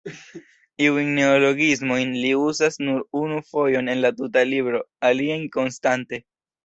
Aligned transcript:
Iujn 0.85 1.09
neologismojn 1.17 2.15
li 2.23 2.31
uzas 2.45 2.79
nur 2.87 3.03
unu 3.21 3.37
fojon 3.51 3.93
en 3.95 4.01
la 4.07 4.11
tuta 4.23 4.45
libro, 4.55 4.81
aliajn 5.11 5.45
konstante. 5.59 6.23